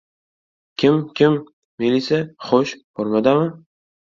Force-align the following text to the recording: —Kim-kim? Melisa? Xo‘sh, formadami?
—Kim-kim? 0.83 1.35
Melisa? 1.83 2.19
Xo‘sh, 2.47 2.75
formadami? 3.01 3.47